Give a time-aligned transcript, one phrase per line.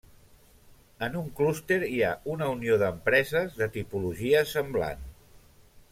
[1.07, 5.09] En un clúster hi ha una unió d'empreses de tipologia semblant.